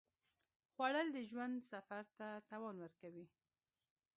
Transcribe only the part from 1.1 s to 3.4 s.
د ژوند سفر ته توان ورکوي